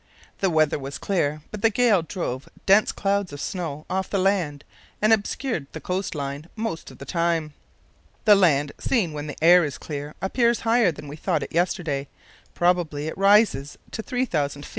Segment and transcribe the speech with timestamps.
[0.39, 4.63] The weather was clear, but the gale drove dense clouds of snow off the land
[4.99, 7.53] and obscured the coast line most of the time.
[8.25, 12.07] "The land, seen when the air is clear, appears higher than we thought it yesterday;
[12.55, 14.69] probably it rises to 3000 ft.